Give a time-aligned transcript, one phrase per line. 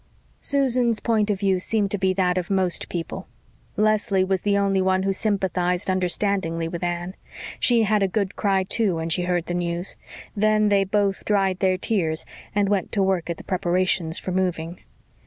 [0.39, 3.27] Susan's point of view seemed to be that of most people.
[3.77, 7.13] Leslie was the only one who sympathised understandingly with Anne.
[7.59, 9.97] She had a good cry, too, when she heard the news.
[10.35, 12.25] Then they both dried their tears
[12.55, 14.79] and went to work at the preparations for moving.